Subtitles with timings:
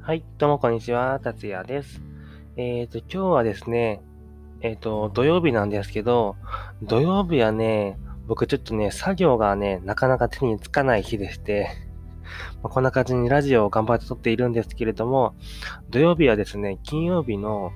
[0.00, 2.00] はい、どうもこんにちは、達也です。
[2.56, 4.00] えっ、ー、と、今日はですね、
[4.62, 6.36] えっ、ー、と、土曜日なんですけど、
[6.82, 11.68] 土曜日はね、僕ちょっとね、作業がね、なかなか手につかない日でして、
[12.62, 15.34] ま、こんな感じにラジオを頑張って撮っているんですけれども、
[15.90, 17.72] 土曜日はですね、金曜日の、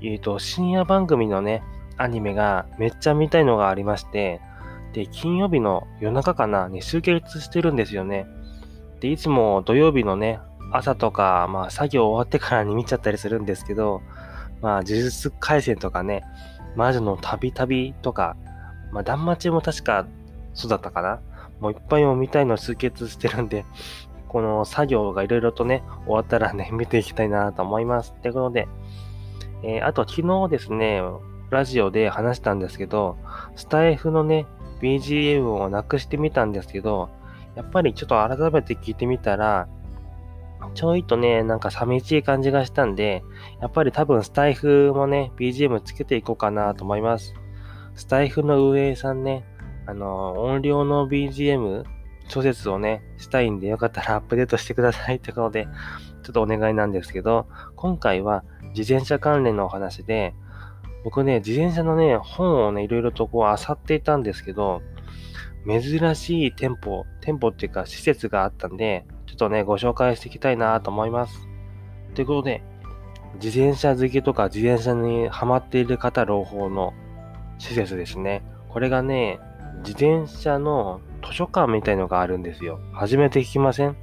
[0.00, 1.62] えっ、ー、と、深夜番組のね、
[1.98, 4.40] アニメがめっちゃ見たいのがありまして、
[4.92, 8.26] で、金曜日の夜中かな、に集結してるんですよね。
[9.00, 10.40] で、いつも土曜日のね、
[10.72, 14.02] 朝とか、まあ作業終わってからに見ちゃったりするんですけど、
[14.60, 16.24] まあ呪術回戦とかね、
[16.76, 18.36] 魔女の旅旅とか、
[18.92, 20.06] まあ断末も確か
[20.54, 21.20] そうだったかな。
[21.60, 23.64] もういっぱいも見たいの集結してるんで、
[24.28, 28.14] この作業がいろいろとね、終わったらね、 見ていきたいなと思います。
[28.16, 28.68] ってことで、
[29.62, 31.02] えー、あと昨日ですね、
[31.50, 33.18] ラジオで話したんですけど、
[33.56, 34.46] スタイフのね、
[34.80, 37.10] BGM をなくしてみたんですけど、
[37.54, 39.68] やっぱりちょっと改めて聞いてみたら、
[40.74, 43.22] ちょいとね、なんか寂しい感じがしたんで、
[43.60, 47.34] やっぱり多分スタイフもね、BGM つけていこうかなと思います。
[47.94, 49.44] スタイフの運営さんね、
[49.86, 51.84] あの、音量の BGM、
[52.28, 55.66] 諸説をね、したいんで、よかったらアップデートしてくださいってことで、
[56.22, 58.44] ちょっとお願いなんですけど、今回は
[58.76, 60.34] 自転車関連のお話で、
[61.04, 64.82] 僕ね、自転車のね、本をね、いろいろとこう、漁っていたんですけど、
[65.66, 71.48] 珍しい店舗、店舗っていうか施設があったんで、ちょっとね、ご紹介していきたいなと思います。
[72.14, 72.62] ということで、
[73.42, 76.92] 自転車好きとか自転車にハマっている方朗報の
[77.58, 78.42] 施設ですね。
[78.68, 79.38] これがね、
[79.84, 82.80] 自転車の図書館みたいのがあるんですよ。
[82.92, 83.96] 初めて聞きません？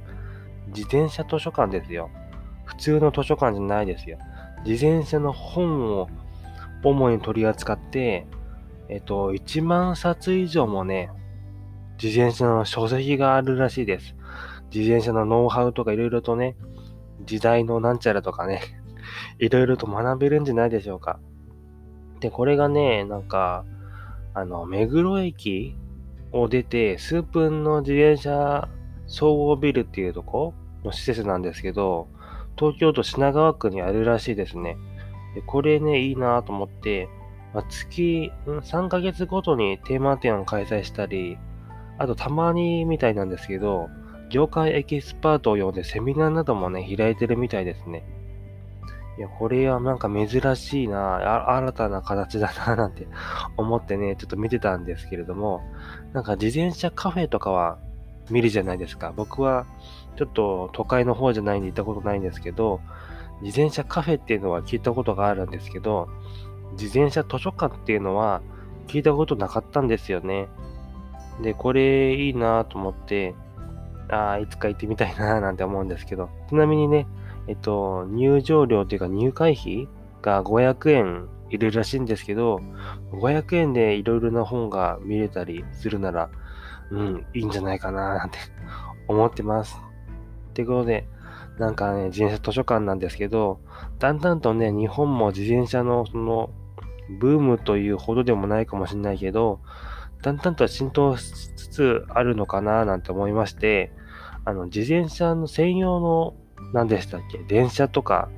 [0.68, 2.10] 自転車図書館ですよ。
[2.64, 4.18] 普通の図書館じゃないですよ。
[4.64, 6.08] 自転車の本を
[6.82, 8.26] 主に取り扱って、
[8.88, 11.10] えっと、1万冊以上もね、
[12.02, 14.14] 自転車の書籍があるらしいです。
[14.72, 16.56] 自転車のノウハウとかいろいろとね、
[17.24, 18.60] 時代のなんちゃらとかね、
[19.38, 21.18] いろいろと学べるんじゃないでしょうか。
[22.20, 23.64] で、これがね、なんか、
[24.34, 25.76] あの、目黒駅
[26.32, 28.68] を出て数分の自転車
[29.06, 30.52] 総合ビルっていうとこ
[30.84, 32.08] の施設なんですけど、
[32.56, 34.76] 東京都品川区にあるらしいですね。
[35.34, 37.08] でこれね、いいなと思って、
[37.54, 41.38] まあ、月、3ヶ月ごとにテーマ展を開催したり、
[41.98, 43.88] あとたまにみたいなんですけど、
[44.30, 48.04] 業界エキスパートを呼んでセミナーなどもね、開いてるみたいですね。
[49.18, 53.08] いや、これはなんか珍しいな、新たな形だな、なんて
[53.56, 55.62] 思ってね、ちょっと見てたんですけれども、
[56.12, 57.78] なんか自転車カフェとかは
[58.30, 59.12] 見るじゃないですか。
[59.16, 59.66] 僕は
[60.16, 62.80] ちょっと都会の方じゃないんで行ったことないんですけど、
[63.42, 66.08] 自転車カフェっていうのは聞いたことがあるんですけど、
[66.72, 68.42] 自転車図書館っていうのは
[68.86, 70.48] 聞いたことなかったんですよね。
[71.42, 73.34] で、これいいなと思って、
[74.08, 77.06] ああ、いつか行ってみたいななんて思うんですけど、ちなみにね、
[77.46, 79.88] えっと、入場料というか入会費
[80.22, 82.60] が500円いるらしいんですけど、
[83.12, 86.30] 500円でいろいろな本が見れたりするなら、
[86.90, 88.38] うん、いいんじゃないかななんて
[89.06, 89.80] 思ってます。
[90.50, 91.06] ってことで、
[91.58, 93.60] なんかね、自転車図書館なんですけど、
[93.98, 96.50] だんだんとね、日本も自転車のその、
[97.18, 99.60] ブームというほどでもないかもしれないけど、
[100.22, 103.92] だんだんと浸透しつつあるのかななんて思いまして、
[104.44, 106.34] あの、自転車の専用の、
[106.72, 108.28] 何でしたっけ電車とか、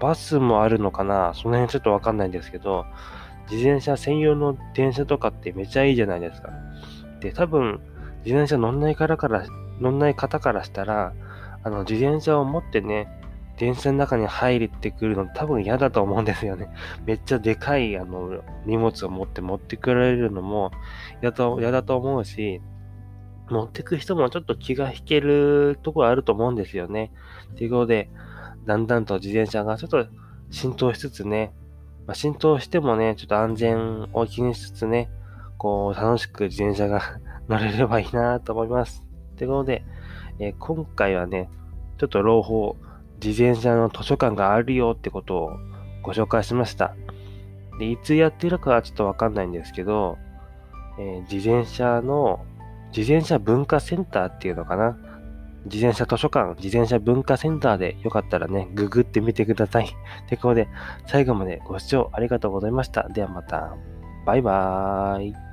[0.00, 2.86] バスもあるのかなその辺ちょっとわかんないんですけど、
[3.50, 6.50] 自転車専用の電車とかってめちゃいいじゃないですか。
[7.20, 7.80] で、多分、
[8.24, 9.44] 自転車乗んないからから、
[9.80, 11.12] 乗んない方からしたら、
[11.62, 13.08] あの、自転車を持ってね、
[13.58, 16.68] 電車の中に入ってくるの多分嫌だと思うんですよね。
[17.04, 20.70] めっちゃでかいあの荷物を持って持ってくられるのも
[21.20, 22.62] 嫌だ嫌だと思うし、
[23.50, 27.10] 持ってく人もちょっと気が引けるところあると思うんですよね。
[27.56, 28.10] ということで、
[28.64, 30.06] だんだんと自転車がちょっと
[30.50, 31.52] 浸透しつつね、
[32.06, 35.10] まあ、浸透してもね、ちょっと安全を気にしつつね、
[35.56, 37.00] こう楽しく自転車が
[37.48, 39.02] 乗れればいいなと思います。
[39.36, 39.84] ということで、
[40.38, 41.48] え、今回はね、
[41.98, 42.76] ちょっと朗報、
[43.22, 45.50] 自転車の図書館があるよってことを
[46.02, 46.94] ご紹介しました。
[47.78, 50.18] で、いつやってるかはちょっとわかんないんですけど、
[50.98, 52.44] えー、自転車の、
[52.96, 54.96] 自転車文化センターっていうのかな。
[55.64, 59.88] 自転車図書館、自転車文化センターでよかったらね、ググってみてください。
[60.28, 60.68] ということで、
[61.06, 63.08] 最後までご視聴ありがとうございました。
[63.08, 63.76] ではまた。
[64.24, 65.47] バイバーイ。